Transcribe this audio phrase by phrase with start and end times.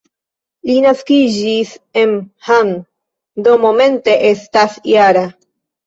[0.69, 2.17] Li naskiĝis en
[2.49, 2.73] Hamm,
[3.49, 5.29] do momente estas -jara.